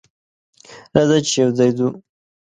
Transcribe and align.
راځه 0.93 1.17
چې 1.27 1.35
یوځای 1.43 1.71
ځو. 1.77 1.87